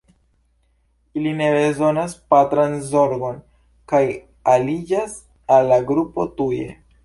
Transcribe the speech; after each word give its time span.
Ili 1.19 1.33
ne 1.41 1.49
bezonas 1.55 2.15
patran 2.33 2.75
zorgon 2.95 3.39
kaj 3.93 4.03
aliĝas 4.55 5.17
al 5.59 5.73
la 5.75 5.83
grupo 5.93 6.31
tuje. 6.41 6.71